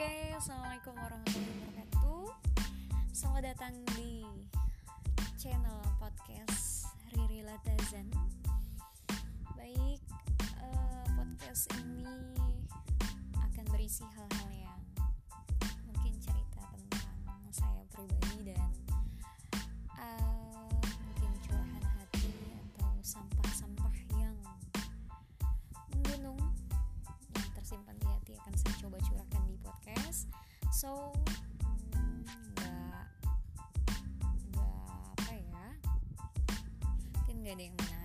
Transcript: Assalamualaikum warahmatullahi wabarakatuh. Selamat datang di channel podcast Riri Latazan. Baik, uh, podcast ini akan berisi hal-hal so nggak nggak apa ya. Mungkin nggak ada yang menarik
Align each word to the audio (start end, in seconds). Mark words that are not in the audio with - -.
Assalamualaikum 0.00 0.96
warahmatullahi 0.96 1.60
wabarakatuh. 1.60 2.24
Selamat 3.12 3.52
datang 3.52 3.76
di 3.92 4.24
channel 5.36 5.76
podcast 6.00 6.88
Riri 7.12 7.44
Latazan. 7.44 8.08
Baik, 9.60 10.00
uh, 10.56 11.04
podcast 11.04 11.68
ini 11.84 12.08
akan 13.44 13.64
berisi 13.68 14.00
hal-hal 14.16 14.39
so 30.80 31.12
nggak 32.56 33.04
nggak 34.48 34.72
apa 35.12 35.32
ya. 35.36 35.68
Mungkin 37.20 37.36
nggak 37.44 37.52
ada 37.52 37.64
yang 37.68 37.76
menarik 37.76 37.99